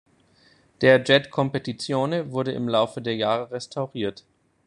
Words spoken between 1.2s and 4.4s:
Competizione wurde im Laufe der Jahre restauriert.